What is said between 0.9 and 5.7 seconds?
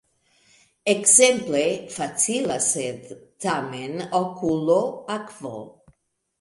Ekzemple: "facila, sed, tamen, okulo, akvo".